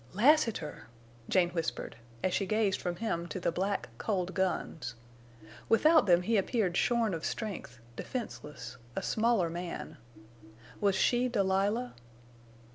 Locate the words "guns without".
4.33-6.07